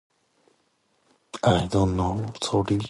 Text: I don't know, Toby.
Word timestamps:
I 1.43 1.67
don't 1.69 1.95
know, 1.95 2.33
Toby. 2.39 2.79